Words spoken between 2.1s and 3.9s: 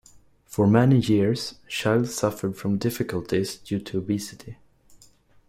suffered from difficulties due